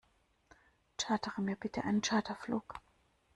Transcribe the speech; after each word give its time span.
Chartere 0.97 1.43
mir 1.43 1.55
bitte 1.57 1.83
einen 1.83 2.01
Charterflug! 2.01 2.73